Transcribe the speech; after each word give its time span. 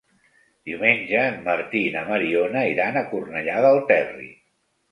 Diumenge 0.69 1.19
en 1.23 1.37
Martí 1.49 1.83
i 1.89 1.93
na 1.97 2.03
Mariona 2.09 2.65
iran 2.73 2.99
a 2.99 3.07
Cornellà 3.15 3.61
del 3.69 3.81
Terri. 3.95 4.31